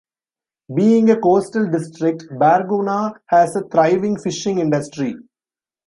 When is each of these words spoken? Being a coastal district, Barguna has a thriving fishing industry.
Being 0.75 1.11
a 1.11 1.19
coastal 1.19 1.69
district, 1.69 2.23
Barguna 2.31 3.13
has 3.27 3.55
a 3.55 3.61
thriving 3.61 4.17
fishing 4.19 4.57
industry. 4.57 5.15